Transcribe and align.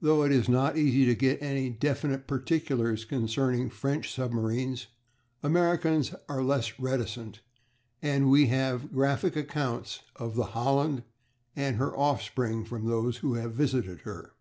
Though 0.00 0.22
it 0.24 0.32
is 0.32 0.48
not 0.48 0.78
easy 0.78 1.04
to 1.04 1.14
get 1.14 1.42
any 1.42 1.68
definite 1.68 2.26
particulars 2.26 3.04
concerning 3.04 3.68
French 3.68 4.10
submarines 4.10 4.86
Americans 5.42 6.14
are 6.30 6.42
less 6.42 6.78
reticent, 6.80 7.40
and 8.00 8.30
we 8.30 8.46
have 8.46 8.90
graphic 8.90 9.36
accounts 9.36 10.00
of 10.16 10.34
the 10.34 10.52
Holland 10.56 11.02
and 11.54 11.76
her 11.76 11.94
offspring 11.94 12.64
from 12.64 12.86
those 12.86 13.18
who 13.18 13.34
have 13.34 13.52
visited 13.52 14.00
her. 14.00 14.32